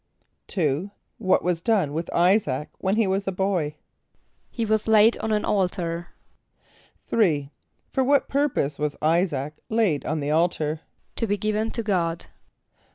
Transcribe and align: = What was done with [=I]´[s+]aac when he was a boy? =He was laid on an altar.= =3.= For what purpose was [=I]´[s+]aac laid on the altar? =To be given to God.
= 0.55 0.55
What 1.19 1.43
was 1.43 1.61
done 1.61 1.93
with 1.93 2.07
[=I]´[s+]aac 2.11 2.69
when 2.79 2.95
he 2.95 3.05
was 3.05 3.27
a 3.27 3.31
boy? 3.31 3.75
=He 4.49 4.65
was 4.65 4.87
laid 4.87 5.15
on 5.19 5.31
an 5.31 5.45
altar.= 5.45 6.07
=3.= 7.11 7.51
For 7.91 8.03
what 8.03 8.27
purpose 8.27 8.79
was 8.79 8.95
[=I]´[s+]aac 8.99 9.51
laid 9.69 10.03
on 10.07 10.19
the 10.19 10.31
altar? 10.31 10.81
=To 11.17 11.27
be 11.27 11.37
given 11.37 11.69
to 11.69 11.83
God. 11.83 12.25